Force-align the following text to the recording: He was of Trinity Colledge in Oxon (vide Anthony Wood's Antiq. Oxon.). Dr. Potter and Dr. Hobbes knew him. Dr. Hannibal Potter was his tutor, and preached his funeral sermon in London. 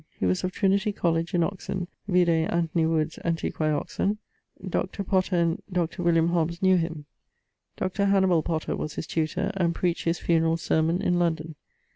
He 0.19 0.25
was 0.25 0.43
of 0.43 0.51
Trinity 0.51 0.91
Colledge 0.91 1.35
in 1.35 1.43
Oxon 1.43 1.87
(vide 2.07 2.27
Anthony 2.49 2.87
Wood's 2.87 3.19
Antiq. 3.23 3.61
Oxon.). 3.61 4.17
Dr. 4.67 5.03
Potter 5.03 5.35
and 5.35 5.61
Dr. 5.71 6.01
Hobbes 6.27 6.59
knew 6.63 6.77
him. 6.77 7.05
Dr. 7.77 8.05
Hannibal 8.05 8.41
Potter 8.41 8.75
was 8.75 8.95
his 8.95 9.05
tutor, 9.05 9.51
and 9.57 9.75
preached 9.75 10.05
his 10.05 10.17
funeral 10.17 10.57
sermon 10.57 11.03
in 11.03 11.19
London. 11.19 11.53